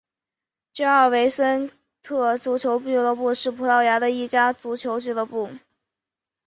[0.73, 1.69] 吉尔维森
[2.01, 5.51] 特足球俱乐部是葡萄牙的一家足球俱乐部。